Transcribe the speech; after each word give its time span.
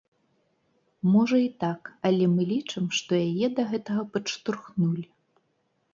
Можа 1.15 1.37
і 1.41 1.49
так, 1.65 1.81
але 2.11 2.25
мы 2.35 2.41
лічым, 2.53 2.89
што 3.01 3.11
яе 3.29 3.47
да 3.61 3.69
гэтага 3.75 4.01
падштурхнулі. 4.17 5.05